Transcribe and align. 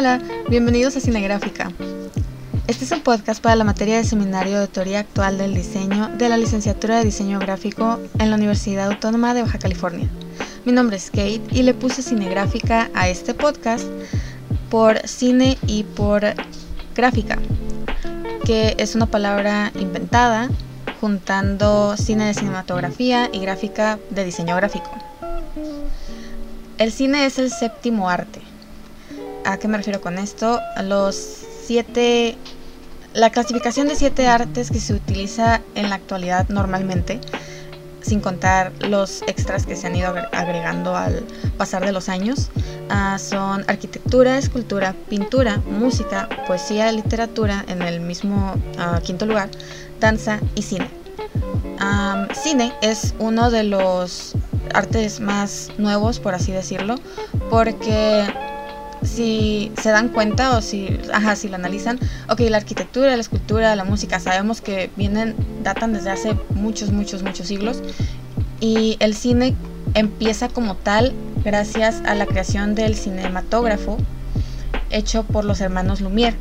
Hola, 0.00 0.18
bienvenidos 0.48 0.96
a 0.96 1.00
Cinegráfica. 1.00 1.70
Este 2.66 2.86
es 2.86 2.90
un 2.90 3.02
podcast 3.02 3.42
para 3.42 3.54
la 3.54 3.64
materia 3.64 3.98
de 3.98 4.04
Seminario 4.04 4.58
de 4.58 4.66
Teoría 4.66 5.00
Actual 5.00 5.36
del 5.36 5.54
Diseño 5.54 6.08
de 6.16 6.30
la 6.30 6.38
Licenciatura 6.38 6.96
de 6.96 7.04
Diseño 7.04 7.38
Gráfico 7.38 8.00
en 8.18 8.30
la 8.30 8.36
Universidad 8.36 8.86
Autónoma 8.86 9.34
de 9.34 9.42
Baja 9.42 9.58
California. 9.58 10.08
Mi 10.64 10.72
nombre 10.72 10.96
es 10.96 11.10
Kate 11.10 11.42
y 11.50 11.64
le 11.64 11.74
puse 11.74 12.02
Cinegráfica 12.02 12.88
a 12.94 13.10
este 13.10 13.34
podcast 13.34 13.84
por 14.70 15.06
cine 15.06 15.58
y 15.66 15.84
por 15.84 16.22
gráfica, 16.94 17.38
que 18.46 18.76
es 18.78 18.94
una 18.94 19.04
palabra 19.04 19.70
inventada 19.78 20.48
juntando 20.98 21.94
cine 21.98 22.24
de 22.24 22.32
cinematografía 22.32 23.28
y 23.30 23.40
gráfica 23.40 23.98
de 24.08 24.24
diseño 24.24 24.56
gráfico. 24.56 24.90
El 26.78 26.90
cine 26.90 27.26
es 27.26 27.38
el 27.38 27.50
séptimo 27.50 28.08
arte. 28.08 28.39
¿A 29.44 29.56
qué 29.58 29.68
me 29.68 29.76
refiero 29.76 30.00
con 30.00 30.18
esto? 30.18 30.60
Los 30.82 31.16
siete 31.64 32.36
la 33.12 33.30
clasificación 33.30 33.88
de 33.88 33.96
siete 33.96 34.28
artes 34.28 34.70
que 34.70 34.78
se 34.78 34.94
utiliza 34.94 35.60
en 35.74 35.88
la 35.88 35.96
actualidad 35.96 36.48
normalmente, 36.48 37.20
sin 38.02 38.20
contar 38.20 38.72
los 38.80 39.22
extras 39.22 39.66
que 39.66 39.74
se 39.74 39.88
han 39.88 39.96
ido 39.96 40.14
agregando 40.32 40.96
al 40.96 41.24
pasar 41.56 41.84
de 41.84 41.92
los 41.92 42.08
años, 42.08 42.50
uh, 42.88 43.18
son 43.18 43.64
arquitectura, 43.68 44.38
escultura, 44.38 44.94
pintura, 45.08 45.56
música, 45.66 46.28
poesía, 46.46 46.92
literatura 46.92 47.64
en 47.66 47.82
el 47.82 48.00
mismo 48.00 48.54
uh, 48.78 49.00
quinto 49.00 49.26
lugar, 49.26 49.50
danza 49.98 50.38
y 50.54 50.62
cine. 50.62 50.88
Um, 51.80 52.28
cine 52.34 52.72
es 52.82 53.14
uno 53.18 53.50
de 53.50 53.64
los 53.64 54.34
artes 54.72 55.18
más 55.18 55.70
nuevos, 55.78 56.20
por 56.20 56.34
así 56.34 56.52
decirlo, 56.52 56.94
porque 57.50 58.24
si 59.02 59.72
se 59.80 59.90
dan 59.90 60.08
cuenta 60.08 60.56
o 60.56 60.62
si, 60.62 60.98
ajá, 61.12 61.36
si 61.36 61.48
lo 61.48 61.56
analizan, 61.56 61.98
ok, 62.28 62.40
la 62.40 62.58
arquitectura, 62.58 63.14
la 63.14 63.20
escultura, 63.20 63.74
la 63.76 63.84
música, 63.84 64.20
sabemos 64.20 64.60
que 64.60 64.90
vienen, 64.96 65.34
datan 65.62 65.92
desde 65.92 66.10
hace 66.10 66.36
muchos, 66.50 66.90
muchos, 66.90 67.22
muchos 67.22 67.48
siglos. 67.48 67.82
Y 68.60 68.96
el 69.00 69.14
cine 69.14 69.54
empieza 69.94 70.48
como 70.48 70.76
tal 70.76 71.14
gracias 71.44 72.02
a 72.04 72.14
la 72.14 72.26
creación 72.26 72.74
del 72.74 72.94
cinematógrafo 72.94 73.96
hecho 74.90 75.24
por 75.24 75.44
los 75.44 75.60
hermanos 75.60 76.00
Lumière. 76.00 76.34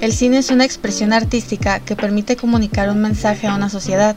El 0.00 0.12
cine 0.12 0.38
es 0.38 0.50
una 0.50 0.64
expresión 0.64 1.12
artística 1.12 1.80
que 1.80 1.96
permite 1.96 2.36
comunicar 2.36 2.90
un 2.90 3.00
mensaje 3.00 3.46
a 3.46 3.54
una 3.54 3.70
sociedad 3.70 4.16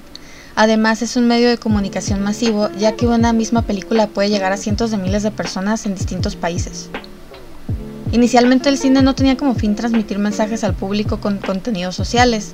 Además 0.60 1.02
es 1.02 1.16
un 1.16 1.26
medio 1.26 1.48
de 1.48 1.58
comunicación 1.58 2.22
masivo 2.22 2.70
ya 2.78 2.92
que 2.98 3.08
una 3.08 3.32
misma 3.32 3.62
película 3.62 4.08
puede 4.08 4.28
llegar 4.28 4.52
a 4.52 4.58
cientos 4.58 4.92
de 4.92 4.98
miles 4.98 5.24
de 5.24 5.32
personas 5.32 5.86
en 5.86 5.96
distintos 5.96 6.36
países. 6.36 6.90
Inicialmente 8.12 8.68
el 8.68 8.78
cine 8.78 9.02
no 9.02 9.16
tenía 9.16 9.38
como 9.38 9.56
fin 9.56 9.78
transmitir 9.78 10.20
mensajes 10.20 10.66
al 10.66 10.74
público 10.74 11.22
con 11.22 11.38
contenidos 11.38 11.96
sociales. 11.96 12.52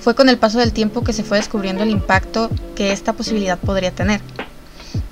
Fue 0.00 0.14
con 0.14 0.28
el 0.28 0.36
paso 0.36 0.58
del 0.58 0.74
tiempo 0.74 1.02
que 1.02 1.14
se 1.14 1.24
fue 1.24 1.38
descubriendo 1.38 1.82
el 1.82 1.88
impacto 1.88 2.50
que 2.74 2.92
esta 2.92 3.14
posibilidad 3.14 3.58
podría 3.58 3.90
tener. 3.90 4.20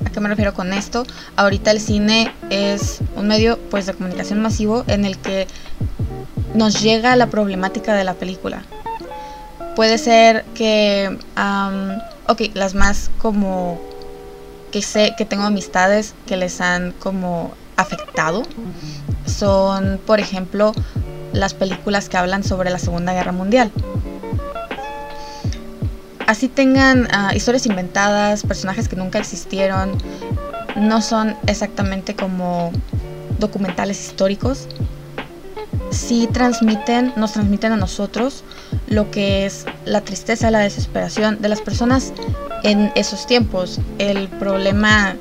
¿A 0.04 0.10
qué 0.10 0.20
me 0.20 0.28
refiero 0.28 0.52
con 0.52 0.74
esto? 0.74 1.06
Ahorita 1.36 1.70
el 1.70 1.80
cine 1.80 2.30
es 2.50 2.98
un 3.16 3.26
medio 3.26 3.58
pues 3.70 3.86
de 3.86 3.94
comunicación 3.94 4.42
masivo 4.42 4.84
en 4.86 5.06
el 5.06 5.16
que 5.16 5.46
nos 6.54 6.82
llega 6.82 7.16
la 7.16 7.30
problemática 7.30 7.94
de 7.94 8.04
la 8.04 8.12
película. 8.12 8.64
Puede 9.76 9.96
ser 9.96 10.44
que 10.54 11.18
ok, 12.28 12.42
las 12.54 12.74
más 12.74 13.10
como 13.18 13.80
que 14.72 14.82
sé 14.82 15.14
que 15.16 15.24
tengo 15.24 15.44
amistades 15.44 16.14
que 16.26 16.36
les 16.36 16.60
han 16.60 16.92
como 16.92 17.52
afectado 17.76 18.42
son, 19.26 20.00
por 20.04 20.20
ejemplo, 20.20 20.72
las 21.32 21.54
películas 21.54 22.08
que 22.08 22.16
hablan 22.16 22.44
sobre 22.44 22.70
la 22.70 22.78
Segunda 22.78 23.12
Guerra 23.12 23.32
Mundial. 23.32 23.70
Así 26.26 26.48
tengan 26.48 27.02
uh, 27.04 27.34
historias 27.36 27.66
inventadas, 27.66 28.44
personajes 28.44 28.88
que 28.88 28.96
nunca 28.96 29.18
existieron, 29.18 29.98
no 30.76 31.02
son 31.02 31.36
exactamente 31.46 32.16
como 32.16 32.72
documentales 33.38 34.00
históricos, 34.00 34.66
sí 35.90 36.28
transmiten, 36.32 37.12
nos 37.16 37.32
transmiten 37.32 37.72
a 37.72 37.76
nosotros 37.76 38.42
lo 38.94 39.10
que 39.10 39.44
es 39.44 39.66
la 39.84 40.00
tristeza, 40.02 40.50
la 40.50 40.60
desesperación 40.60 41.40
de 41.40 41.48
las 41.48 41.60
personas 41.60 42.12
en 42.62 42.92
esos 42.94 43.26
tiempos. 43.26 43.80
El 43.98 44.28
problema 44.28 45.16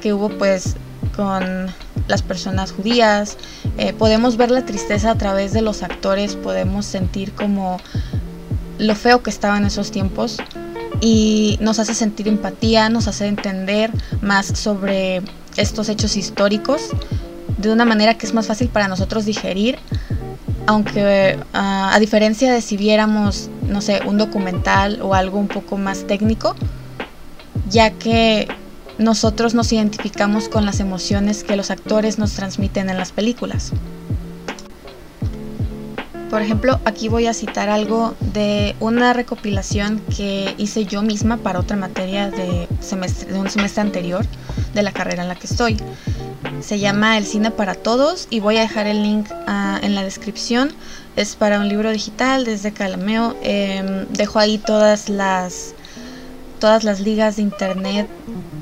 que 0.00 0.12
hubo 0.14 0.30
pues 0.30 0.76
con 1.14 1.66
las 2.08 2.22
personas 2.22 2.72
judías, 2.72 3.36
eh, 3.78 3.92
podemos 3.92 4.36
ver 4.36 4.50
la 4.50 4.64
tristeza 4.64 5.10
a 5.10 5.18
través 5.18 5.52
de 5.52 5.60
los 5.60 5.82
actores, 5.82 6.34
podemos 6.34 6.86
sentir 6.86 7.32
como 7.32 7.78
lo 8.78 8.94
feo 8.94 9.22
que 9.22 9.30
estaba 9.30 9.58
en 9.58 9.66
esos 9.66 9.90
tiempos 9.90 10.38
y 11.00 11.58
nos 11.60 11.78
hace 11.78 11.94
sentir 11.94 12.26
empatía, 12.26 12.88
nos 12.88 13.06
hace 13.06 13.26
entender 13.26 13.90
más 14.22 14.46
sobre 14.46 15.22
estos 15.56 15.88
hechos 15.88 16.16
históricos 16.16 16.90
de 17.58 17.70
una 17.70 17.84
manera 17.84 18.16
que 18.16 18.26
es 18.26 18.32
más 18.32 18.46
fácil 18.46 18.68
para 18.68 18.88
nosotros 18.88 19.26
digerir 19.26 19.78
aunque 20.66 21.38
ah, 21.52 21.90
a 21.94 21.98
diferencia 21.98 22.52
de 22.52 22.60
si 22.60 22.76
viéramos, 22.76 23.50
no 23.66 23.80
sé, 23.80 24.00
un 24.06 24.18
documental 24.18 25.00
o 25.02 25.14
algo 25.14 25.38
un 25.38 25.48
poco 25.48 25.76
más 25.76 26.06
técnico, 26.06 26.54
ya 27.68 27.90
que 27.90 28.48
nosotros 28.98 29.54
nos 29.54 29.72
identificamos 29.72 30.48
con 30.48 30.66
las 30.66 30.80
emociones 30.80 31.42
que 31.42 31.56
los 31.56 31.70
actores 31.70 32.18
nos 32.18 32.32
transmiten 32.32 32.90
en 32.90 32.98
las 32.98 33.12
películas. 33.12 33.72
Por 36.28 36.42
ejemplo, 36.42 36.78
aquí 36.84 37.08
voy 37.08 37.26
a 37.26 37.34
citar 37.34 37.68
algo 37.70 38.14
de 38.32 38.76
una 38.78 39.12
recopilación 39.12 40.00
que 40.16 40.54
hice 40.58 40.84
yo 40.84 41.02
misma 41.02 41.38
para 41.38 41.58
otra 41.58 41.76
materia 41.76 42.30
de, 42.30 42.68
de 42.68 43.38
un 43.38 43.50
semestre 43.50 43.80
anterior 43.80 44.24
de 44.74 44.82
la 44.82 44.92
carrera 44.92 45.22
en 45.22 45.28
la 45.28 45.34
que 45.34 45.46
estoy. 45.46 45.76
Se 46.60 46.78
llama 46.78 47.18
El 47.18 47.26
cine 47.26 47.50
para 47.50 47.74
todos 47.74 48.26
y 48.30 48.40
voy 48.40 48.56
a 48.56 48.60
dejar 48.60 48.86
el 48.86 49.02
link 49.02 49.28
ah, 49.46 49.78
en 49.82 49.94
la 49.94 50.02
descripción. 50.02 50.72
Es 51.16 51.36
para 51.36 51.58
un 51.58 51.68
libro 51.68 51.90
digital 51.90 52.44
desde 52.44 52.72
Calameo. 52.72 53.36
Em, 53.42 54.06
dejo 54.08 54.38
ahí 54.38 54.58
todas 54.58 55.08
las 55.08 55.74
todas 56.58 56.84
las 56.84 57.00
ligas 57.00 57.36
de 57.36 57.42
internet 57.42 58.06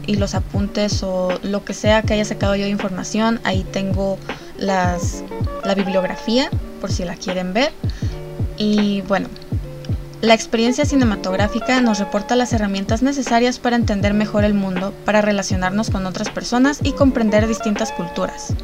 y 0.06 0.14
los 0.14 0.34
apuntes 0.34 1.02
o 1.02 1.36
lo 1.42 1.64
que 1.64 1.74
sea 1.74 2.02
que 2.02 2.14
haya 2.14 2.24
sacado 2.24 2.54
yo 2.54 2.64
de 2.64 2.70
información. 2.70 3.40
Ahí 3.42 3.64
tengo 3.64 4.18
las, 4.56 5.24
la 5.64 5.74
bibliografía 5.74 6.48
por 6.80 6.92
si 6.92 7.04
la 7.04 7.16
quieren 7.16 7.52
ver. 7.52 7.72
Y 8.56 9.02
bueno, 9.02 9.28
la 10.20 10.34
experiencia 10.34 10.84
cinematográfica 10.84 11.80
nos 11.80 12.00
reporta 12.00 12.34
las 12.34 12.52
herramientas 12.52 13.02
necesarias 13.02 13.58
para 13.58 13.76
entender 13.76 14.14
mejor 14.14 14.44
el 14.44 14.54
mundo, 14.54 14.92
para 15.04 15.22
relacionarnos 15.22 15.90
con 15.90 16.06
otras 16.06 16.28
personas 16.28 16.80
y 16.82 16.92
comprender 16.92 17.46
distintas 17.46 17.92
culturas. 17.92 18.54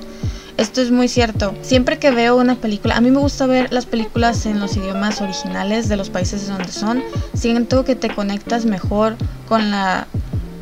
Esto 0.57 0.81
es 0.81 0.91
muy 0.91 1.09
cierto. 1.09 1.55
Siempre 1.63 1.99
que 1.99 2.11
veo 2.11 2.37
una 2.37 2.57
película, 2.57 2.97
a 2.97 3.01
mí 3.01 3.11
me 3.11 3.19
gusta 3.19 3.47
ver 3.47 3.73
las 3.73 3.87
películas 3.87 4.47
en 4.47 4.61
los 4.61 4.77
idiomas 4.77 5.21
originales 5.21 5.89
de 5.89 5.97
los 5.97 6.11
países 6.11 6.47
donde 6.49 6.71
son. 6.71 7.03
Siento 7.35 7.85
que 7.85 7.97
te 7.97 8.09
conectas 8.09 8.65
mejor 8.65 9.17
con 9.49 9.71
la, 9.71 10.07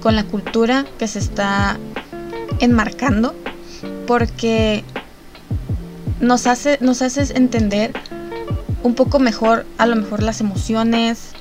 con 0.03 0.15
la 0.15 0.25
cultura 0.25 0.85
que 0.99 1.09
se 1.09 1.19
está 1.19 1.79
enmarcando 2.61 3.35
porque 4.07 4.85
nos 6.21 6.47
hace, 6.47 6.79
nos 6.81 7.03
hace 7.03 7.37
entender 7.37 7.93
un 8.83 8.95
poco 8.95 9.19
mejor 9.19 9.67
a 9.79 9.87
lo 9.87 9.97
mejor 9.97 10.23
las 10.23 10.41
emociones 10.41 11.33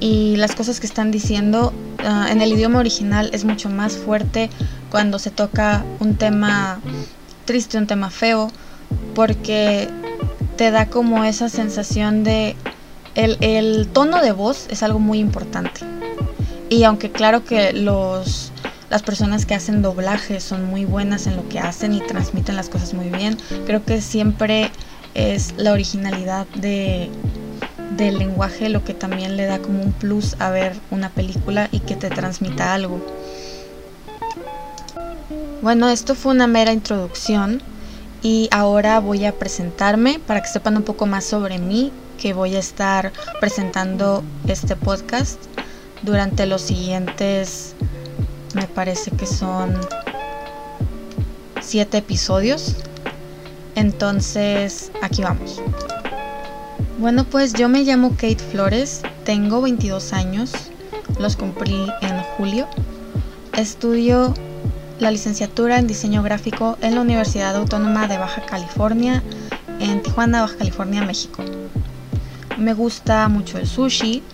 y 0.00 0.36
las 0.36 0.54
cosas 0.54 0.80
que 0.80 0.86
están 0.86 1.10
diciendo. 1.10 1.72
Ah, 1.98 2.28
en 2.30 2.40
el 2.40 2.52
idioma 2.52 2.78
original 2.78 3.30
es 3.32 3.44
mucho 3.44 3.68
más 3.68 3.96
fuerte 3.96 4.50
cuando 4.90 5.18
se 5.18 5.30
toca 5.30 5.84
un 5.98 6.16
tema 6.16 6.80
triste, 7.44 7.78
un 7.78 7.86
tema 7.86 8.10
feo, 8.10 8.50
porque 9.14 9.88
te 10.56 10.70
da 10.70 10.86
como 10.86 11.24
esa 11.24 11.48
sensación 11.48 12.24
de... 12.24 12.56
El, 13.14 13.36
el 13.40 13.88
tono 13.88 14.22
de 14.22 14.30
voz 14.30 14.66
es 14.70 14.82
algo 14.84 15.00
muy 15.00 15.18
importante. 15.18 15.80
Y 16.68 16.84
aunque 16.84 17.10
claro 17.10 17.44
que 17.44 17.72
los, 17.72 18.52
las 18.90 19.02
personas 19.02 19.44
que 19.44 19.54
hacen 19.54 19.82
doblaje 19.82 20.40
son 20.40 20.66
muy 20.66 20.84
buenas 20.84 21.26
en 21.26 21.36
lo 21.36 21.48
que 21.48 21.58
hacen 21.58 21.94
y 21.94 22.00
transmiten 22.00 22.54
las 22.54 22.68
cosas 22.68 22.94
muy 22.94 23.08
bien, 23.08 23.36
creo 23.66 23.84
que 23.84 24.00
siempre 24.00 24.70
es 25.18 25.54
la 25.56 25.72
originalidad 25.72 26.46
de, 26.54 27.10
del 27.96 28.18
lenguaje 28.18 28.68
lo 28.68 28.84
que 28.84 28.94
también 28.94 29.36
le 29.36 29.46
da 29.46 29.58
como 29.58 29.82
un 29.82 29.92
plus 29.92 30.36
a 30.38 30.50
ver 30.50 30.76
una 30.92 31.10
película 31.10 31.68
y 31.72 31.80
que 31.80 31.96
te 31.96 32.08
transmita 32.08 32.72
algo. 32.72 33.04
Bueno, 35.60 35.88
esto 35.88 36.14
fue 36.14 36.32
una 36.32 36.46
mera 36.46 36.72
introducción 36.72 37.60
y 38.22 38.48
ahora 38.52 39.00
voy 39.00 39.24
a 39.24 39.32
presentarme 39.32 40.20
para 40.24 40.40
que 40.40 40.48
sepan 40.48 40.76
un 40.76 40.84
poco 40.84 41.06
más 41.06 41.24
sobre 41.24 41.58
mí, 41.58 41.92
que 42.16 42.32
voy 42.32 42.54
a 42.54 42.60
estar 42.60 43.12
presentando 43.40 44.22
este 44.46 44.76
podcast 44.76 45.40
durante 46.02 46.46
los 46.46 46.62
siguientes, 46.62 47.74
me 48.54 48.68
parece 48.68 49.10
que 49.10 49.26
son 49.26 49.76
siete 51.60 51.98
episodios 51.98 52.76
Entonces, 53.78 54.90
aquí 55.02 55.22
vamos. 55.22 55.62
Bueno, 56.98 57.22
pues 57.22 57.52
yo 57.52 57.68
me 57.68 57.84
llamo 57.84 58.10
Kate 58.10 58.40
Flores, 58.50 59.02
tengo 59.24 59.62
22 59.62 60.12
años, 60.12 60.50
los 61.20 61.36
cumplí 61.36 61.86
en 62.02 62.20
julio. 62.36 62.66
Estudio 63.56 64.34
la 64.98 65.12
licenciatura 65.12 65.78
en 65.78 65.86
diseño 65.86 66.24
gráfico 66.24 66.76
en 66.80 66.96
la 66.96 67.02
Universidad 67.02 67.54
Autónoma 67.54 68.08
de 68.08 68.18
Baja 68.18 68.44
California, 68.46 69.22
en 69.78 70.02
Tijuana, 70.02 70.40
Baja 70.40 70.56
California, 70.56 71.02
México. 71.02 71.44
Me 72.56 72.74
gusta 72.74 73.28
mucho 73.28 73.58
el 73.58 73.68
sushi. 73.68 74.24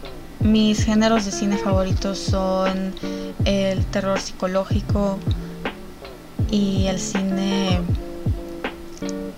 Mis 0.40 0.82
géneros 0.82 1.26
de 1.26 1.32
cine 1.32 1.58
favoritos 1.58 2.18
son 2.18 2.94
el 3.44 3.84
terror 3.84 4.18
psicológico 4.18 5.18
y 6.50 6.86
el 6.86 6.98
cine 6.98 7.82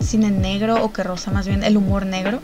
cine 0.06 0.30
negro 0.30 0.82
o 0.82 0.92
que 0.92 1.02
rosa 1.02 1.30
más 1.30 1.46
bien 1.46 1.62
el 1.62 1.76
humor 1.76 2.06
negro. 2.06 2.40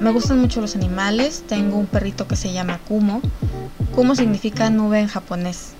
me 0.00 0.10
gustan 0.10 0.40
mucho 0.40 0.60
los 0.60 0.74
animales. 0.74 1.44
Tengo 1.46 1.76
un 1.76 1.86
perrito 1.86 2.26
que 2.26 2.36
se 2.36 2.52
llama 2.52 2.78
Kumo. 2.88 3.20
Kumo 3.94 4.16
significa 4.16 4.70
nube 4.70 5.00
en 5.00 5.06
japonés. 5.06 5.74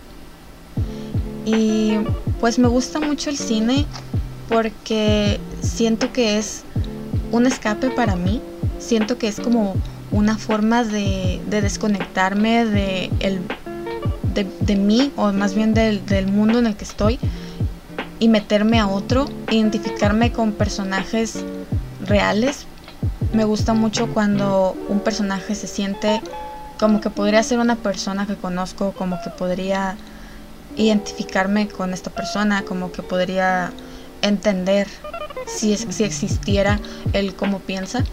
Y 1.44 1.94
pues 2.38 2.58
me 2.58 2.68
gusta 2.68 3.00
mucho 3.00 3.30
el 3.30 3.38
cine 3.38 3.86
porque 4.48 5.40
siento 5.62 6.12
que 6.12 6.38
es 6.38 6.62
un 7.32 7.46
escape 7.46 7.90
para 7.90 8.14
mí. 8.14 8.40
Siento 8.78 9.18
que 9.18 9.28
es 9.28 9.40
como 9.40 9.74
una 10.10 10.36
forma 10.36 10.84
de, 10.84 11.40
desconectarme 11.48 12.64
de, 12.64 13.10
el, 13.20 13.40
de, 14.34 14.76
mí 14.76 15.12
o 15.16 15.32
más 15.32 15.54
bien 15.54 15.74
del, 15.74 16.04
del 16.06 16.26
mundo 16.26 16.58
en 16.58 16.66
el 16.66 16.76
que 16.76 16.84
estoy 16.84 17.18
y 18.20 18.28
meterme 18.28 18.78
a 18.78 18.86
otro, 18.86 19.26
identificarme 19.50 20.30
con 20.30 20.52
personajes 20.52 21.42
reales. 22.06 22.66
Me 23.32 23.44
gusta 23.44 23.74
mucho 23.74 24.12
cuando 24.12 24.76
un 24.88 25.00
personaje 25.00 25.54
se 25.54 25.66
siente 25.66 26.20
como 26.78 27.00
que 27.00 27.10
podría 27.10 27.42
ser 27.42 27.58
una 27.58 27.76
persona 27.76 28.26
que 28.26 28.36
conozco, 28.36 28.92
como 28.92 29.20
que 29.22 29.30
podría 29.30 29.96
identificarme 30.76 31.68
con 31.68 31.92
esta 31.92 32.10
persona, 32.10 32.62
como 32.62 32.92
que 32.92 33.02
podría 33.02 33.72
entender 34.22 34.86
si, 35.46 35.76
si 35.76 36.04
existiera 36.04 36.78
el 37.12 37.34
cómo 37.34 37.58
piensa. 37.60 38.04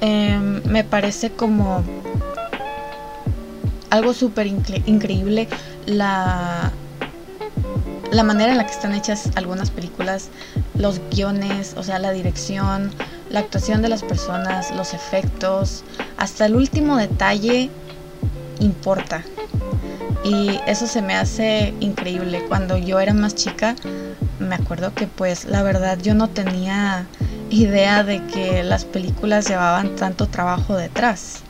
Em, 0.00 0.62
me 0.64 0.84
parece 0.84 1.30
como 1.30 1.84
algo 3.90 4.14
súper 4.14 4.46
increíble 4.46 5.48
la, 5.86 6.72
la 8.10 8.22
manera 8.22 8.52
en 8.52 8.58
la 8.58 8.66
que 8.66 8.72
están 8.72 8.94
hechas 8.94 9.30
algunas 9.36 9.70
películas, 9.70 10.28
los 10.74 11.00
guiones, 11.10 11.74
o 11.76 11.82
sea, 11.82 11.98
la 11.98 12.10
dirección, 12.12 12.90
la 13.30 13.40
actuación 13.40 13.82
de 13.82 13.88
las 13.88 14.02
personas, 14.02 14.74
los 14.74 14.94
efectos, 14.94 15.84
hasta 16.16 16.46
el 16.46 16.56
último 16.56 16.96
detalle 16.96 17.70
importa. 18.58 19.22
Y 20.24 20.58
eso 20.66 20.86
se 20.86 21.02
me 21.02 21.14
hace 21.14 21.72
increíble. 21.80 22.44
Cuando 22.48 22.76
yo 22.76 23.00
era 23.00 23.14
más 23.14 23.34
chica, 23.34 23.74
me 24.38 24.54
acuerdo 24.54 24.94
que 24.94 25.06
pues 25.06 25.44
la 25.44 25.62
verdad 25.62 25.98
yo 26.02 26.14
no 26.14 26.28
tenía 26.28 27.06
idea 27.50 28.04
de 28.04 28.24
que 28.26 28.62
las 28.62 28.84
películas 28.84 29.48
llevaban 29.48 29.96
tanto 29.96 30.26
trabajo 30.26 30.76
detrás. 30.76 31.42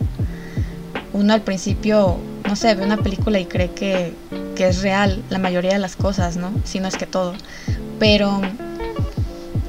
Uno 1.12 1.32
al 1.32 1.42
principio, 1.42 2.18
no 2.46 2.56
sé, 2.56 2.74
ve 2.74 2.84
una 2.84 2.96
película 2.96 3.38
y 3.38 3.46
cree 3.46 3.70
que, 3.70 4.14
que 4.60 4.68
es 4.68 4.82
real 4.82 5.24
la 5.30 5.38
mayoría 5.38 5.72
de 5.72 5.78
las 5.78 5.96
cosas, 5.96 6.36
¿no? 6.36 6.52
Si 6.64 6.80
no 6.80 6.88
es 6.88 6.98
que 6.98 7.06
todo. 7.06 7.32
Pero 7.98 8.42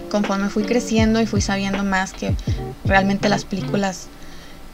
conforme 0.09 0.49
fui 0.49 0.63
creciendo 0.63 1.21
y 1.21 1.25
fui 1.25 1.39
sabiendo 1.39 1.85
más 1.85 2.11
que 2.11 2.35
realmente 2.83 3.29
las 3.29 3.45
películas 3.45 4.07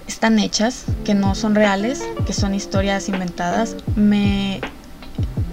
están 0.08 0.40
hechas, 0.40 0.86
que 1.06 1.14
no 1.14 1.36
son 1.36 1.54
reales, 1.54 2.02
que 2.26 2.34
son 2.34 2.56
historias 2.56 3.10
inventadas, 3.10 3.76
me, 3.96 4.60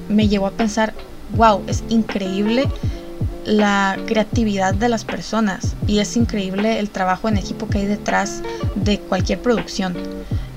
me 0.09 0.29
llevó 0.29 0.47
a 0.47 0.53
pensar, 0.53 0.95
wow, 1.37 1.63
es 1.67 1.85
increíble 1.91 2.67
la 3.45 3.99
creatividad 4.07 4.73
de 4.73 4.89
las 4.89 5.05
personas 5.05 5.77
y 5.87 5.99
es 5.99 6.17
increíble 6.17 6.79
el 6.79 6.89
trabajo 6.89 7.29
en 7.29 7.37
equipo 7.37 7.69
que 7.69 7.81
hay 7.81 7.87
detrás 7.87 8.41
de 8.77 8.99
cualquier 8.99 9.43
producción. 9.43 9.95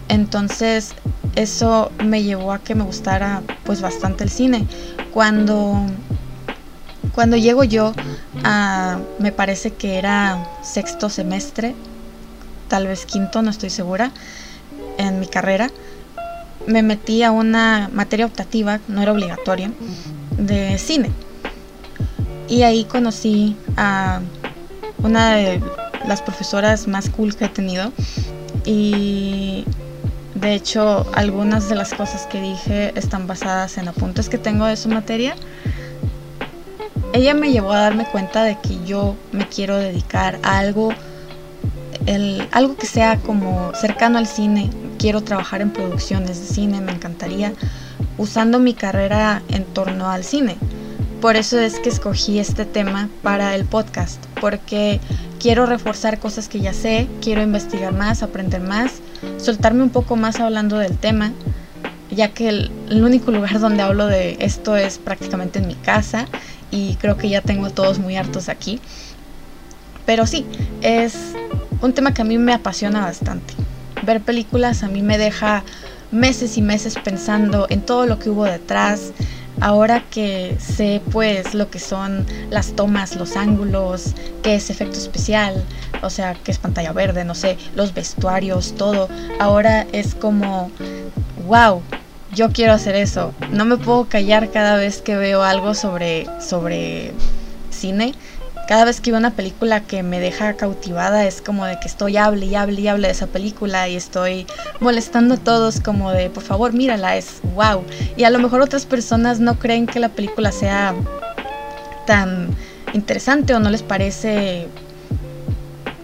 Entonces 0.07 0.93
eso 1.37 1.91
me 2.03 2.23
llevó 2.23 2.51
a 2.51 2.59
que 2.59 2.75
me 2.75 2.83
gustara 2.83 3.43
pues 3.63 3.81
bastante 3.81 4.23
el 4.23 4.29
cine. 4.29 4.67
Cuando, 5.13 5.79
cuando 7.13 7.37
llego 7.37 7.63
yo 7.63 7.93
a, 8.43 8.99
me 9.19 9.31
parece 9.31 9.71
que 9.73 9.97
era 9.97 10.47
sexto 10.63 11.09
semestre 11.09 11.75
tal 12.67 12.87
vez 12.87 13.05
quinto, 13.05 13.41
no 13.41 13.49
estoy 13.49 13.69
segura, 13.69 14.11
en 14.97 15.19
mi 15.19 15.27
carrera, 15.27 15.69
me 16.65 16.81
metí 16.83 17.23
a 17.23 17.31
una 17.31 17.89
materia 17.93 18.25
optativa, 18.25 18.79
no 18.87 19.01
era 19.01 19.11
obligatoria, 19.11 19.71
de 20.37 20.77
cine. 20.77 21.11
Y 22.49 22.63
ahí 22.63 22.85
conocí 22.85 23.55
a 23.75 24.21
una 25.03 25.35
de 25.35 25.61
las 26.07 26.21
profesoras 26.21 26.87
más 26.87 27.09
cool 27.09 27.35
que 27.35 27.45
he 27.45 27.49
tenido. 27.49 27.91
Y 28.65 29.65
de 30.39 30.53
hecho, 30.53 31.05
algunas 31.13 31.67
de 31.69 31.75
las 31.75 31.93
cosas 31.93 32.27
que 32.27 32.41
dije 32.41 32.93
están 32.95 33.27
basadas 33.27 33.77
en 33.77 33.87
apuntes 33.87 34.29
que 34.29 34.37
tengo 34.37 34.65
de 34.65 34.77
su 34.77 34.89
materia. 34.89 35.35
Ella 37.13 37.33
me 37.33 37.51
llevó 37.51 37.71
a 37.73 37.79
darme 37.79 38.05
cuenta 38.05 38.43
de 38.43 38.57
que 38.59 38.77
yo 38.85 39.15
me 39.31 39.47
quiero 39.47 39.77
dedicar 39.77 40.39
a 40.43 40.59
algo 40.59 40.93
algo 42.51 42.77
que 42.77 42.85
sea 42.85 43.17
como 43.17 43.71
cercano 43.73 44.17
al 44.17 44.27
cine. 44.27 44.69
Quiero 44.97 45.21
trabajar 45.21 45.61
en 45.61 45.71
producciones 45.71 46.39
de 46.39 46.53
cine, 46.53 46.81
me 46.81 46.93
encantaría, 46.93 47.53
usando 48.17 48.59
mi 48.59 48.73
carrera 48.73 49.41
en 49.49 49.65
torno 49.65 50.09
al 50.09 50.23
cine. 50.23 50.55
Por 51.21 51.35
eso 51.35 51.59
es 51.59 51.79
que 51.79 51.89
escogí 51.89 52.39
este 52.39 52.65
tema 52.65 53.09
para 53.23 53.55
el 53.55 53.65
podcast, 53.65 54.23
porque 54.39 55.01
quiero 55.39 55.65
reforzar 55.65 56.19
cosas 56.19 56.47
que 56.47 56.59
ya 56.61 56.73
sé, 56.73 57.07
quiero 57.21 57.41
investigar 57.41 57.91
más, 57.91 58.21
aprender 58.21 58.61
más, 58.61 59.01
soltarme 59.37 59.83
un 59.83 59.89
poco 59.89 60.15
más 60.15 60.39
hablando 60.39 60.77
del 60.77 60.97
tema, 60.97 61.31
ya 62.09 62.33
que 62.33 62.49
el, 62.49 62.71
único 62.89 63.31
lugar 63.31 63.59
donde 63.59 63.81
hablo 63.81 64.07
de 64.07 64.37
esto 64.39 64.75
es 64.75 64.97
prácticamente 64.97 65.59
en 65.59 65.67
mi 65.67 65.75
casa 65.75 66.25
y 66.71 66.95
creo 66.95 67.17
que 67.17 67.29
ya 67.29 67.41
tengo 67.41 67.67
a 67.67 67.69
todos 67.69 67.99
muy 67.99 68.15
hartos 68.15 68.49
aquí. 68.49 68.79
Pero 70.05 70.25
sí, 70.25 70.45
es 70.81 71.15
un 71.81 71.93
tema 71.93 72.13
que 72.13 72.21
a 72.21 72.25
mí 72.25 72.37
me 72.37 72.53
apasiona 72.53 73.01
bastante. 73.01 73.53
Ver 74.03 74.21
películas 74.21 74.83
a 74.83 74.87
mí 74.87 75.01
me 75.01 75.17
deja 75.17 75.63
meses 76.11 76.57
y 76.57 76.61
meses 76.61 76.95
pensando 77.03 77.67
en 77.69 77.81
todo 77.81 78.05
lo 78.05 78.17
que 78.19 78.29
hubo 78.29 78.45
detrás. 78.45 79.11
Ahora 79.59 80.03
que 80.11 80.55
sé 80.59 81.01
pues 81.11 81.53
lo 81.53 81.69
que 81.69 81.79
son 81.79 82.25
las 82.49 82.73
tomas, 82.73 83.15
los 83.15 83.35
ángulos, 83.35 84.13
qué 84.43 84.55
es 84.55 84.69
efecto 84.69 84.97
especial, 84.97 85.63
o 86.01 86.09
sea, 86.09 86.35
qué 86.35 86.51
es 86.51 86.59
pantalla 86.59 86.91
verde, 86.91 87.25
no 87.25 87.35
sé, 87.35 87.57
los 87.75 87.93
vestuarios, 87.93 88.75
todo. 88.77 89.09
Ahora 89.39 89.87
es 89.91 90.13
como, 90.13 90.71
wow, 91.47 91.81
yo 92.33 92.51
quiero 92.51 92.73
hacer 92.73 92.95
eso. 92.95 93.33
No 93.51 93.65
me 93.65 93.77
puedo 93.77 94.05
callar 94.05 94.51
cada 94.51 94.77
vez 94.77 95.01
que 95.01 95.15
veo 95.15 95.41
algo 95.41 95.73
sobre, 95.73 96.27
sobre 96.39 97.13
cine 97.71 98.13
cada 98.67 98.83
vez 98.83 98.99
que 98.99 99.11
veo 99.11 99.19
una 99.19 99.31
película 99.31 99.79
que 99.81 100.03
me 100.03 100.19
deja 100.19 100.53
cautivada 100.55 101.25
es 101.25 101.41
como 101.41 101.65
de 101.65 101.79
que 101.79 101.87
estoy 101.87 102.17
hable 102.17 102.45
y 102.45 102.55
hable 102.55 102.81
y 102.81 102.87
hable 102.89 103.07
de 103.07 103.13
esa 103.13 103.27
película 103.27 103.87
y 103.87 103.95
estoy 103.95 104.45
molestando 104.81 105.35
a 105.35 105.37
todos 105.37 105.79
como 105.79 106.11
de 106.11 106.29
por 106.29 106.43
favor 106.43 106.73
mírala, 106.73 107.15
es 107.15 107.39
wow. 107.55 107.83
Y 108.17 108.25
a 108.25 108.29
lo 108.29 108.39
mejor 108.39 108.61
otras 108.61 108.85
personas 108.85 109.39
no 109.39 109.57
creen 109.57 109.87
que 109.87 109.99
la 109.99 110.09
película 110.09 110.51
sea 110.51 110.93
tan 112.05 112.49
interesante 112.93 113.53
o 113.53 113.59
no 113.59 113.69
les 113.69 113.83
parece 113.83 114.67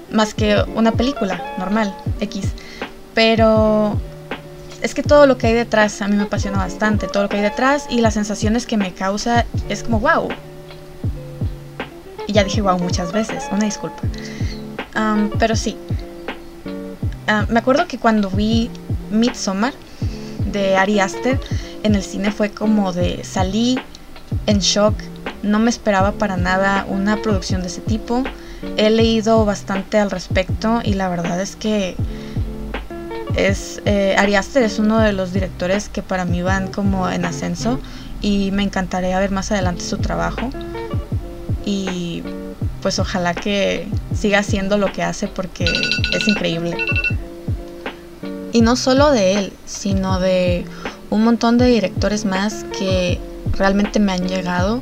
más 0.09 0.33
que 0.33 0.63
una 0.75 0.93
película 0.93 1.55
normal, 1.57 1.93
X. 2.21 2.45
Pero 3.13 3.99
es 4.81 4.93
que 4.93 5.03
todo 5.03 5.27
lo 5.27 5.37
que 5.37 5.47
hay 5.47 5.53
detrás 5.53 6.01
a 6.01 6.07
mí 6.07 6.15
me 6.15 6.23
apasiona 6.23 6.59
bastante, 6.59 7.07
todo 7.07 7.23
lo 7.23 7.29
que 7.29 7.37
hay 7.37 7.43
detrás 7.43 7.87
y 7.89 7.99
las 7.99 8.13
sensaciones 8.13 8.65
que 8.65 8.77
me 8.77 8.93
causa 8.93 9.45
es 9.67 9.83
como 9.83 9.99
wow, 9.99 10.29
y 12.27 12.33
ya 12.33 12.43
dije 12.43 12.61
wow 12.61 12.77
muchas 12.79 13.11
veces, 13.11 13.43
una 13.51 13.65
disculpa. 13.65 14.01
pero 15.39 15.55
sí, 15.55 15.77
me 17.49 17.59
acuerdo 17.59 17.87
que 17.87 17.97
cuando 17.97 18.29
vi 18.29 18.69
Midsommar 19.11 19.73
de 20.51 20.75
Ari 20.75 20.99
Aster 20.99 21.39
en 21.83 21.95
el 21.95 22.03
cine 22.03 22.31
fue 22.31 22.51
como 22.51 22.93
de 22.93 23.23
salí 23.23 23.79
en 24.45 24.59
shock, 24.59 24.95
no 25.41 25.59
me 25.59 25.69
esperaba 25.69 26.13
para 26.13 26.37
nada 26.37 26.85
una 26.87 27.21
producción 27.21 27.61
de 27.61 27.67
ese 27.67 27.81
tipo. 27.81 28.23
He 28.77 28.89
leído 28.89 29.43
bastante 29.45 29.97
al 29.97 30.09
respecto 30.09 30.81
y 30.83 30.93
la 30.93 31.09
verdad 31.09 31.41
es 31.41 31.55
que 31.55 31.95
es 33.35 33.81
eh, 33.85 34.15
Ari 34.17 34.35
Aster 34.35 34.63
es 34.63 34.79
uno 34.79 34.99
de 34.99 35.11
los 35.11 35.33
directores 35.33 35.89
que 35.89 36.01
para 36.01 36.23
mí 36.23 36.41
van 36.41 36.67
como 36.67 37.09
en 37.09 37.25
ascenso 37.25 37.79
y 38.21 38.51
me 38.51 38.63
encantaría 38.63 39.19
ver 39.19 39.31
más 39.31 39.51
adelante 39.51 39.83
su 39.83 39.97
trabajo 39.97 40.49
y 41.65 42.02
pues 42.83 42.99
ojalá 42.99 43.33
que 43.33 43.87
siga 44.13 44.39
haciendo 44.39 44.77
lo 44.77 44.91
que 44.91 45.01
hace 45.01 45.27
porque 45.29 45.63
es 45.63 46.27
increíble. 46.27 46.77
Y 48.51 48.61
no 48.61 48.75
solo 48.75 49.09
de 49.09 49.35
él, 49.35 49.53
sino 49.65 50.19
de 50.19 50.65
un 51.09 51.23
montón 51.23 51.57
de 51.57 51.65
directores 51.65 52.25
más 52.25 52.65
que 52.77 53.19
realmente 53.57 53.99
me 53.99 54.11
han 54.11 54.27
llegado. 54.27 54.81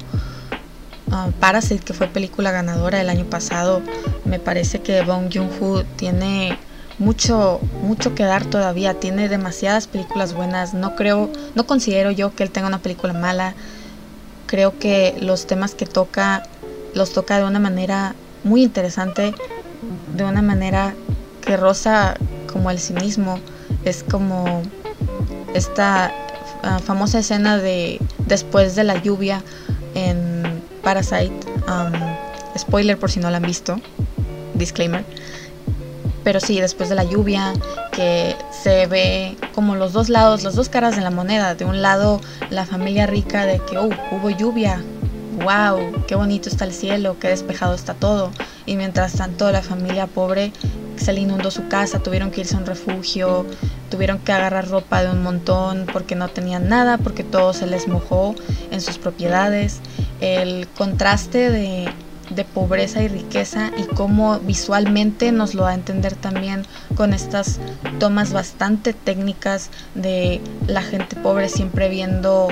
Uh, 1.08 1.32
Parasite, 1.40 1.86
que 1.86 1.94
fue 1.94 2.08
película 2.08 2.52
ganadora 2.52 3.00
el 3.00 3.10
año 3.10 3.26
pasado, 3.26 3.82
me 4.26 4.40
parece 4.40 4.80
que 4.80 5.04
Bong 5.04 5.30
Joon-ho 5.32 5.84
tiene 5.96 6.58
mucho, 6.98 7.60
mucho 7.84 8.16
que 8.16 8.24
dar 8.24 8.46
todavía. 8.46 8.96
Tiene 8.96 9.30
demasiadas 9.30 9.88
películas 9.88 10.34
buenas. 10.34 10.74
No 10.74 10.96
creo, 10.96 11.30
no 11.54 11.68
considero 11.68 12.10
yo 12.10 12.34
que 12.34 12.44
él 12.44 12.50
tenga 12.50 12.68
una 12.68 12.80
película 12.80 13.14
mala. 13.14 13.54
Creo 14.48 14.80
que 14.80 15.16
los 15.22 15.46
temas 15.46 15.76
que 15.76 15.86
toca 15.86 16.44
los 16.94 17.14
toca 17.14 17.38
de 17.38 17.46
una 17.46 17.60
manera 17.60 18.16
muy 18.44 18.64
interesante, 18.64 19.34
de 20.16 20.24
una 20.24 20.42
manera 20.42 20.94
que 21.42 21.58
roza 21.58 22.16
como 22.52 22.70
el 22.72 22.80
cinismo. 22.80 23.40
Es 23.86 24.04
como 24.04 24.62
esta 25.54 26.12
uh, 26.64 26.80
famosa 26.80 27.20
escena 27.20 27.58
de 27.58 28.00
después 28.28 28.76
de 28.76 28.84
la 28.84 29.02
lluvia 29.02 29.44
en 29.96 30.62
Parasite. 30.84 31.34
Um, 31.68 31.94
spoiler 32.58 32.98
por 32.98 33.10
si 33.12 33.20
no 33.20 33.30
la 33.30 33.38
han 33.38 33.44
visto. 33.44 33.80
Disclaimer 34.54 35.04
pero 36.24 36.40
sí, 36.40 36.60
después 36.60 36.90
de 36.90 36.96
la 36.96 37.04
lluvia, 37.04 37.54
que 37.92 38.36
se 38.52 38.86
ve 38.88 39.38
como 39.56 39.76
los 39.76 39.94
dos 39.94 40.10
lados, 40.10 40.44
las 40.44 40.56
dos 40.56 40.70
caras 40.70 40.96
de 40.96 41.02
la 41.02 41.10
moneda. 41.10 41.56
De 41.56 41.66
un 41.66 41.82
lado, 41.82 42.22
la 42.50 42.66
familia 42.66 43.08
rica 43.08 43.46
de 43.46 43.60
que, 43.60 43.78
oh, 43.78 43.90
hubo 44.12 44.30
lluvia, 44.30 44.84
wow, 45.44 46.06
qué 46.08 46.16
bonito 46.16 46.50
está 46.50 46.66
el 46.66 46.74
cielo, 46.74 47.18
qué 47.20 47.30
despejado 47.30 47.74
está 47.74 47.94
todo. 47.94 48.32
Y 48.66 48.76
mientras 48.76 49.14
tanto, 49.14 49.52
la 49.52 49.62
familia 49.62 50.08
pobre 50.08 50.52
se 50.96 51.14
le 51.14 51.22
inundó 51.22 51.52
su 51.52 51.68
casa, 51.68 52.00
tuvieron 52.00 52.32
que 52.32 52.42
irse 52.42 52.56
a 52.56 52.60
un 52.60 52.66
refugio, 52.66 53.46
tuvieron 53.90 54.20
que 54.20 54.32
agarrar 54.32 54.68
ropa 54.70 55.04
de 55.04 55.10
un 55.10 55.24
montón 55.24 55.88
porque 55.92 56.16
no 56.16 56.28
tenían 56.28 56.70
nada, 56.70 56.98
porque 56.98 57.24
todo 57.24 57.54
se 57.54 57.66
les 57.66 57.88
mojó 57.88 58.36
en 58.72 58.82
sus 58.82 58.98
propiedades. 58.98 59.80
El 60.20 60.68
contraste 60.78 61.50
de 61.50 61.92
pobreza 62.54 63.02
y 63.04 63.08
riqueza 63.08 63.72
y 63.78 63.84
cómo 63.84 64.40
visualmente 64.40 65.32
nos 65.32 65.54
lo 65.54 65.64
da 65.64 65.72
a 65.72 65.74
entender 65.74 66.16
también 66.16 66.66
con 66.96 67.14
estas 67.14 67.60
tomas 68.00 68.32
bastante 68.32 68.94
técnicas 68.94 69.70
de 69.96 70.40
la 70.68 70.82
gente 70.82 71.16
pobre 71.18 71.50
siempre 71.50 71.90
viendo 71.90 72.48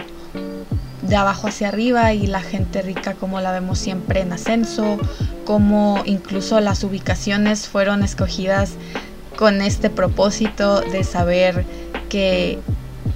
de 1.10 1.16
abajo 1.16 1.48
hacia 1.48 1.68
arriba 1.70 2.14
y 2.14 2.28
la 2.28 2.42
gente 2.42 2.82
rica 2.84 3.16
como 3.16 3.42
la 3.42 3.52
vemos 3.52 3.80
siempre 3.80 4.22
en 4.22 4.32
ascenso, 4.32 4.98
como 5.44 6.02
incluso 6.06 6.60
las 6.60 6.84
ubicaciones 6.84 7.68
fueron 7.68 8.04
escogidas 8.04 8.74
con 9.36 9.62
este 9.62 9.90
propósito 9.90 10.82
de 10.82 11.04
saber 11.04 11.66
que 12.10 12.60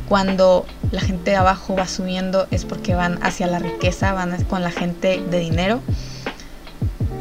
cuando 0.10 0.66
la 0.92 1.02
gente 1.02 1.32
de 1.32 1.38
abajo 1.38 1.76
va 1.76 1.88
subiendo 1.88 2.48
es 2.50 2.66
porque 2.66 2.96
van 2.96 3.20
hacia 3.24 3.46
la 3.48 3.60
riqueza, 3.60 4.12
van 4.14 4.44
con 4.46 4.64
la 4.64 4.72
gente 4.72 5.22
de 5.30 5.40
dinero. 5.40 5.80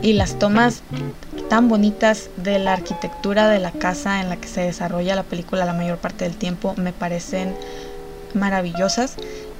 Y 0.01 0.15
las 0.15 0.39
tomas 0.39 0.83
tan 1.49 1.69
bonitas 1.69 2.31
de 2.37 2.59
la 2.59 2.73
arquitectura 2.73 3.49
de 3.49 3.59
la 3.61 3.71
casa 3.73 4.21
en 4.21 4.31
la 4.31 4.37
que 4.37 4.49
se 4.49 4.63
desarrolla 4.63 5.15
la 5.15 5.23
película 5.23 5.65
la 5.65 5.75
mayor 5.75 5.99
parte 5.99 6.25
del 6.25 6.37
tiempo 6.37 6.75
me 6.77 6.93
parecen 6.93 7.55
maravillosas 8.35 9.17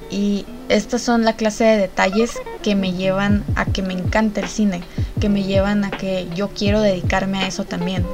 y 0.09 0.45
estas 0.69 1.01
son 1.01 1.25
la 1.25 1.33
clase 1.33 1.63
de 1.63 1.77
detalles 1.77 2.31
que 2.61 2.75
me 2.75 2.93
llevan 2.93 3.43
a 3.55 3.65
que 3.65 3.81
me 3.81 3.93
encante 3.93 4.41
el 4.41 4.47
cine, 4.47 4.81
que 5.19 5.29
me 5.29 5.43
llevan 5.43 5.83
a 5.83 5.91
que 5.91 6.27
yo 6.35 6.49
quiero 6.49 6.81
dedicarme 6.81 7.39
a 7.39 7.47
eso 7.47 7.65
también. 7.65 8.05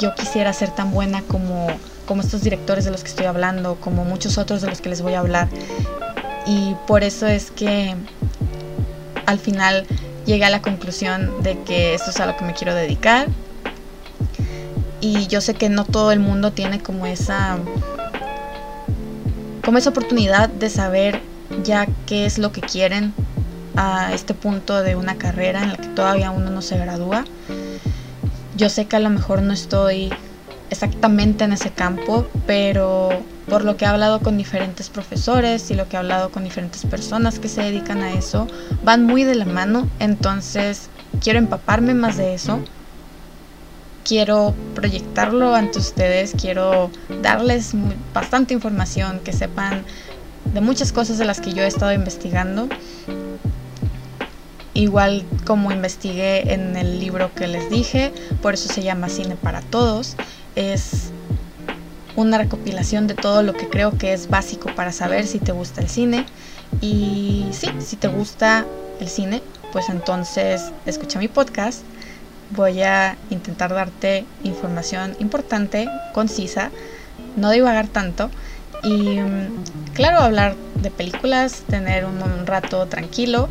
Yo 0.00 0.14
quisiera 0.14 0.52
ser 0.52 0.70
tan 0.70 0.92
buena 0.92 1.22
como, 1.22 1.66
como 2.06 2.22
estos 2.22 2.42
directores 2.42 2.84
de 2.84 2.90
los 2.90 3.02
que 3.02 3.10
estoy 3.10 3.26
hablando, 3.26 3.76
como 3.76 4.04
muchos 4.04 4.38
otros 4.38 4.62
de 4.62 4.68
los 4.68 4.80
que 4.80 4.88
les 4.88 5.02
voy 5.02 5.14
a 5.14 5.20
hablar. 5.20 5.48
Y 6.46 6.74
por 6.86 7.04
eso 7.04 7.26
es 7.26 7.50
que 7.50 7.94
al 9.26 9.38
final 9.38 9.86
llegué 10.26 10.44
a 10.44 10.50
la 10.50 10.62
conclusión 10.62 11.42
de 11.42 11.58
que 11.62 11.94
esto 11.94 12.10
es 12.10 12.20
a 12.20 12.26
lo 12.26 12.36
que 12.36 12.44
me 12.44 12.54
quiero 12.54 12.74
dedicar. 12.74 13.28
Y 15.00 15.26
yo 15.26 15.40
sé 15.40 15.54
que 15.54 15.68
no 15.68 15.84
todo 15.84 16.12
el 16.12 16.20
mundo 16.20 16.52
tiene 16.52 16.80
como 16.80 17.06
esa 17.06 17.58
como 19.64 19.78
esa 19.78 19.90
oportunidad 19.90 20.48
de 20.48 20.70
saber 20.70 21.29
ya 21.64 21.86
qué 22.06 22.26
es 22.26 22.38
lo 22.38 22.52
que 22.52 22.60
quieren 22.60 23.12
a 23.76 24.12
este 24.12 24.34
punto 24.34 24.82
de 24.82 24.96
una 24.96 25.16
carrera 25.16 25.62
en 25.62 25.70
la 25.70 25.76
que 25.76 25.88
todavía 25.88 26.30
uno 26.30 26.50
no 26.50 26.62
se 26.62 26.78
gradúa. 26.78 27.24
Yo 28.56 28.68
sé 28.68 28.86
que 28.86 28.96
a 28.96 29.00
lo 29.00 29.10
mejor 29.10 29.42
no 29.42 29.52
estoy 29.52 30.12
exactamente 30.70 31.44
en 31.44 31.52
ese 31.52 31.70
campo, 31.70 32.26
pero 32.46 33.10
por 33.48 33.64
lo 33.64 33.76
que 33.76 33.84
he 33.84 33.88
hablado 33.88 34.20
con 34.20 34.38
diferentes 34.38 34.88
profesores 34.88 35.70
y 35.70 35.74
lo 35.74 35.88
que 35.88 35.96
he 35.96 35.98
hablado 35.98 36.30
con 36.30 36.44
diferentes 36.44 36.84
personas 36.86 37.38
que 37.38 37.48
se 37.48 37.62
dedican 37.62 38.02
a 38.02 38.12
eso, 38.12 38.46
van 38.84 39.04
muy 39.04 39.24
de 39.24 39.34
la 39.34 39.44
mano, 39.44 39.88
entonces 39.98 40.88
quiero 41.20 41.40
empaparme 41.40 41.94
más 41.94 42.16
de 42.16 42.34
eso, 42.34 42.60
quiero 44.04 44.54
proyectarlo 44.74 45.54
ante 45.54 45.78
ustedes, 45.78 46.32
quiero 46.40 46.90
darles 47.22 47.72
bastante 48.14 48.54
información, 48.54 49.20
que 49.24 49.32
sepan 49.32 49.84
de 50.52 50.60
muchas 50.60 50.92
cosas 50.92 51.18
de 51.18 51.24
las 51.24 51.40
que 51.40 51.52
yo 51.52 51.62
he 51.62 51.66
estado 51.66 51.92
investigando. 51.92 52.68
Igual 54.74 55.24
como 55.46 55.72
investigué 55.72 56.52
en 56.52 56.76
el 56.76 57.00
libro 57.00 57.34
que 57.34 57.46
les 57.46 57.68
dije, 57.70 58.12
por 58.40 58.54
eso 58.54 58.72
se 58.72 58.82
llama 58.82 59.08
Cine 59.08 59.36
para 59.36 59.60
Todos, 59.60 60.16
es 60.54 61.10
una 62.16 62.38
recopilación 62.38 63.06
de 63.06 63.14
todo 63.14 63.42
lo 63.42 63.54
que 63.54 63.68
creo 63.68 63.96
que 63.96 64.12
es 64.12 64.28
básico 64.28 64.70
para 64.74 64.92
saber 64.92 65.26
si 65.26 65.38
te 65.38 65.52
gusta 65.52 65.80
el 65.80 65.88
cine. 65.88 66.26
Y 66.80 67.46
sí, 67.52 67.68
si 67.80 67.96
te 67.96 68.08
gusta 68.08 68.66
el 69.00 69.08
cine, 69.08 69.42
pues 69.72 69.88
entonces 69.88 70.70
escucha 70.86 71.18
mi 71.18 71.28
podcast. 71.28 71.82
Voy 72.50 72.82
a 72.82 73.16
intentar 73.30 73.72
darte 73.72 74.24
información 74.44 75.16
importante, 75.20 75.88
concisa, 76.12 76.70
no 77.36 77.50
divagar 77.50 77.88
tanto. 77.88 78.30
Y 78.82 79.18
claro, 79.94 80.20
hablar 80.20 80.56
de 80.74 80.90
películas, 80.90 81.64
tener 81.68 82.04
un, 82.04 82.46
rato 82.46 82.86
tranquilo, 82.86 83.48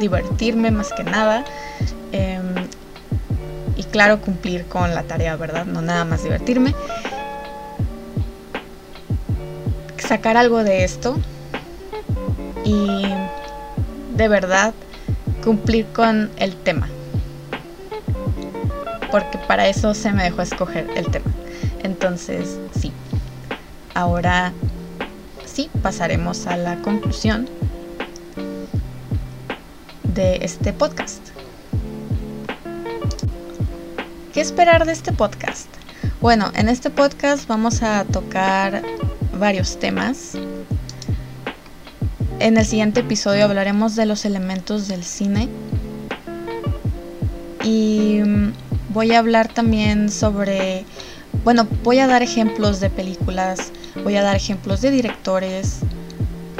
divertirme 0.00 0.70
más 0.70 0.92
que 0.92 1.04
nada. 1.04 1.44
Em, 2.12 2.54
y 3.76 3.84
claro, 3.84 4.20
cumplir 4.20 4.66
con 4.66 4.94
la 4.94 5.02
tarea, 5.02 5.36
¿verdad? 5.36 5.66
No 5.66 5.82
nada 5.82 6.04
más 6.04 6.22
divertirme 6.22 6.74
sacar 10.04 10.36
algo 10.36 10.62
de 10.62 10.84
esto 10.84 11.18
y 12.64 13.04
de 14.14 14.28
verdad 14.28 14.74
cumplir 15.42 15.86
con 15.86 16.30
el 16.36 16.54
tema. 16.54 16.88
Porque 19.10 19.38
para 19.48 19.66
eso 19.68 19.94
se 19.94 20.12
me 20.12 20.22
dejó 20.22 20.42
escoger 20.42 20.88
el 20.96 21.10
tema. 21.10 21.32
Entonces, 21.82 22.60
sí. 22.78 22.93
Ahora 23.94 24.52
sí, 25.46 25.70
pasaremos 25.82 26.46
a 26.46 26.56
la 26.56 26.82
conclusión 26.82 27.48
de 30.02 30.38
este 30.42 30.72
podcast. 30.72 31.20
¿Qué 34.32 34.40
esperar 34.40 34.84
de 34.84 34.92
este 34.92 35.12
podcast? 35.12 35.68
Bueno, 36.20 36.50
en 36.56 36.68
este 36.68 36.90
podcast 36.90 37.46
vamos 37.46 37.82
a 37.82 38.04
tocar 38.04 38.82
varios 39.38 39.78
temas. 39.78 40.32
En 42.40 42.56
el 42.56 42.64
siguiente 42.64 43.00
episodio 43.00 43.44
hablaremos 43.44 43.94
de 43.94 44.06
los 44.06 44.24
elementos 44.24 44.88
del 44.88 45.04
cine. 45.04 45.48
Y 47.62 48.20
mm, 48.24 48.52
voy 48.90 49.12
a 49.12 49.20
hablar 49.20 49.52
también 49.52 50.10
sobre, 50.10 50.84
bueno, 51.44 51.66
voy 51.82 52.00
a 52.00 52.06
dar 52.06 52.22
ejemplos 52.22 52.80
de 52.80 52.90
películas, 52.90 53.72
voy 54.04 54.16
a 54.16 54.22
dar 54.22 54.36
ejemplos 54.36 54.80
de 54.80 54.90
directores, 54.90 55.80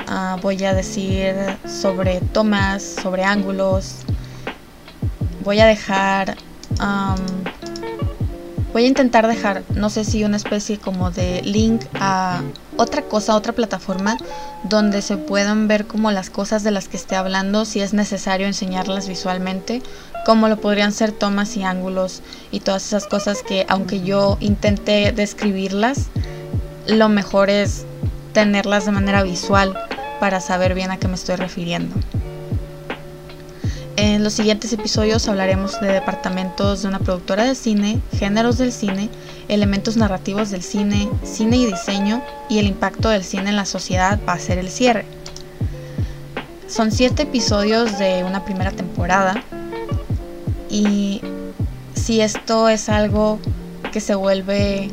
ah, 0.08 0.38
voy 0.42 0.64
a 0.64 0.74
decir 0.74 1.34
sobre 1.68 2.20
tomas, 2.20 2.82
sobre 2.82 3.22
ángulos, 3.22 3.98
voy 5.44 5.60
a 5.60 5.66
dejar 5.66 6.36
Voy 8.74 8.86
a 8.86 8.88
intentar 8.88 9.28
dejar, 9.28 9.62
no 9.76 9.88
sé 9.88 10.02
si 10.02 10.24
una 10.24 10.36
especie 10.36 10.78
como 10.78 11.12
de 11.12 11.42
link 11.42 11.84
a 11.94 12.42
otra 12.76 13.02
cosa, 13.02 13.36
otra 13.36 13.52
plataforma 13.52 14.16
donde 14.64 15.00
se 15.00 15.16
puedan 15.16 15.68
ver 15.68 15.86
como 15.86 16.10
las 16.10 16.28
cosas 16.28 16.64
de 16.64 16.72
las 16.72 16.88
que 16.88 16.96
esté 16.96 17.14
hablando, 17.14 17.66
si 17.66 17.80
es 17.80 17.94
necesario 17.94 18.48
enseñarlas 18.48 19.06
visualmente, 19.06 19.80
como 20.26 20.48
lo 20.48 20.60
podrían 20.60 20.90
ser 20.90 21.12
tomas 21.12 21.56
y 21.56 21.62
ángulos 21.62 22.22
y 22.50 22.58
todas 22.58 22.84
esas 22.84 23.06
cosas 23.06 23.44
que 23.44 23.64
aunque 23.68 24.00
yo 24.00 24.38
intente 24.40 25.12
describirlas, 25.12 26.08
lo 26.86 27.08
mejor 27.08 27.50
es 27.50 27.84
tenerlas 28.32 28.84
de 28.84 28.92
manera 28.92 29.22
visual 29.22 29.78
para 30.20 30.40
saber 30.40 30.74
bien 30.74 30.90
a 30.90 30.98
qué 30.98 31.08
me 31.08 31.14
estoy 31.14 31.36
refiriendo. 31.36 31.94
En 33.96 34.24
los 34.24 34.32
siguientes 34.32 34.72
episodios 34.72 35.28
hablaremos 35.28 35.80
de 35.80 35.86
departamentos 35.86 36.82
de 36.82 36.88
una 36.88 36.98
productora 36.98 37.44
de 37.44 37.54
cine, 37.54 38.00
géneros 38.18 38.58
del 38.58 38.72
cine, 38.72 39.08
elementos 39.48 39.96
narrativos 39.96 40.50
del 40.50 40.62
cine, 40.62 41.08
cine 41.22 41.58
y 41.58 41.66
diseño 41.66 42.20
y 42.48 42.58
el 42.58 42.66
impacto 42.66 43.08
del 43.08 43.22
cine 43.22 43.50
en 43.50 43.56
la 43.56 43.66
sociedad 43.66 44.18
va 44.28 44.32
a 44.32 44.38
ser 44.38 44.58
el 44.58 44.68
cierre. 44.68 45.04
Son 46.66 46.90
siete 46.90 47.22
episodios 47.22 47.98
de 47.98 48.24
una 48.24 48.44
primera 48.44 48.72
temporada 48.72 49.44
y 50.68 51.20
si 51.94 52.20
esto 52.20 52.68
es 52.68 52.88
algo 52.88 53.38
que 53.92 54.00
se 54.00 54.16
vuelve 54.16 54.90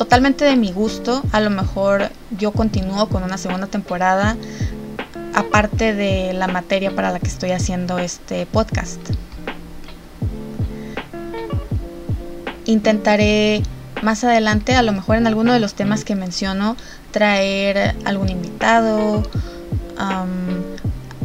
totalmente 0.00 0.46
de 0.46 0.56
mi 0.56 0.72
gusto, 0.72 1.22
a 1.30 1.40
lo 1.40 1.50
mejor 1.50 2.08
yo 2.30 2.52
continúo 2.52 3.10
con 3.10 3.22
una 3.22 3.36
segunda 3.36 3.66
temporada 3.66 4.34
aparte 5.34 5.94
de 5.94 6.32
la 6.32 6.48
materia 6.48 6.90
para 6.90 7.10
la 7.10 7.20
que 7.20 7.26
estoy 7.26 7.50
haciendo 7.50 7.98
este 7.98 8.46
podcast. 8.46 8.98
Intentaré 12.64 13.62
más 14.00 14.24
adelante, 14.24 14.74
a 14.74 14.80
lo 14.80 14.92
mejor 14.92 15.16
en 15.16 15.26
alguno 15.26 15.52
de 15.52 15.60
los 15.60 15.74
temas 15.74 16.02
que 16.02 16.14
menciono, 16.14 16.78
traer 17.10 17.94
algún 18.06 18.30
invitado, 18.30 19.22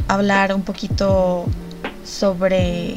hablar 0.10 0.54
un 0.54 0.64
poquito 0.64 1.46
sobre 2.04 2.96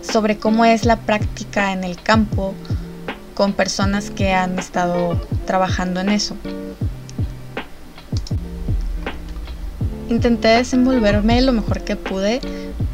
sobre 0.00 0.38
cómo 0.38 0.64
es 0.64 0.86
la 0.86 0.96
práctica 0.96 1.72
en 1.72 1.84
el 1.84 2.00
campo 2.02 2.54
con 3.40 3.54
personas 3.54 4.10
que 4.10 4.34
han 4.34 4.58
estado 4.58 5.18
trabajando 5.46 6.00
en 6.00 6.10
eso. 6.10 6.36
Intenté 10.10 10.48
desenvolverme 10.48 11.40
lo 11.40 11.52
mejor 11.52 11.80
que 11.80 11.96
pude, 11.96 12.42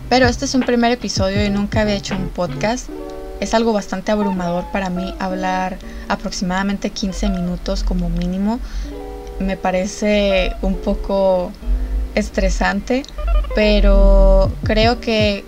pero 0.09 0.27
este 0.29 0.45
es 0.45 0.55
un 0.55 0.61
primer 0.61 0.93
episodio 0.93 1.45
y 1.45 1.51
nunca 1.51 1.81
había 1.81 1.97
hecho 1.97 2.15
un 2.15 2.29
podcast. 2.29 2.89
Es 3.41 3.55
algo 3.55 3.73
bastante 3.73 4.13
abrumador 4.13 4.65
para 4.71 4.89
mí 4.89 5.17
hablar 5.19 5.79
aproximadamente 6.07 6.91
15 6.91 7.29
minutos 7.31 7.83
como 7.83 8.09
mínimo. 8.09 8.61
Me 9.41 9.57
parece 9.57 10.53
un 10.63 10.77
poco 10.77 11.51
estresante, 12.15 13.03
pero 13.57 14.53
creo 14.63 15.01
que 15.01 15.45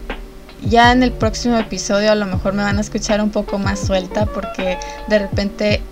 ya 0.62 0.93
en 0.93 1.03
el 1.03 1.12
próximo 1.12 1.57
episodio 1.59 2.12
a 2.12 2.15
lo 2.15 2.27
mejor 2.27 2.53
me 2.53 2.62
van 2.62 2.79
a 2.79 2.81
escuchar 2.81 3.21
un 3.21 3.31
poco 3.31 3.59
más 3.59 3.81
suelta 3.81 4.27
porque 4.27 4.79
de 5.09 5.19
repente 5.19 5.83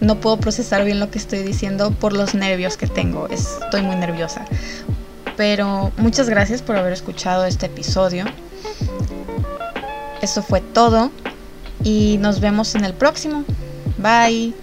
no 0.00 0.20
puedo 0.20 0.36
procesar 0.38 0.84
bien 0.84 1.00
lo 1.00 1.10
que 1.10 1.18
estoy 1.18 1.40
diciendo 1.40 1.90
por 1.90 2.12
los 2.12 2.34
nervios 2.34 2.76
que 2.76 2.86
tengo. 2.86 3.28
Estoy 3.28 3.82
muy 3.82 3.96
nerviosa. 3.96 4.44
Pero 5.36 5.92
muchas 5.96 6.28
gracias 6.28 6.62
por 6.62 6.76
haber 6.76 6.92
escuchado 6.92 7.44
este 7.44 7.66
episodio. 7.66 8.24
Eso 10.20 10.42
fue 10.42 10.60
todo 10.60 11.10
y 11.84 12.16
nos 12.18 12.40
vemos 12.40 12.74
en 12.74 12.84
el 12.84 12.94
próximo. 12.94 13.44
Bye. 13.98 14.54